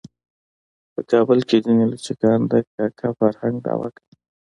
په 0.93 1.01
کابل 1.11 1.39
کې 1.47 1.57
ځینې 1.65 1.85
لچکان 1.93 2.39
د 2.51 2.53
کاکه 2.75 3.09
فرهنګ 3.19 3.55
دعوه 3.65 3.89
کوي. 3.95 4.13